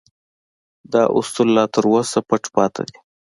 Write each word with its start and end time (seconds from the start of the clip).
دا 0.93 1.03
اصول 1.19 1.49
لا 1.55 1.65
تر 1.73 1.83
اوسه 1.93 2.19
پټ 2.29 2.43
پاتې 2.55 2.83
دي 2.89 2.97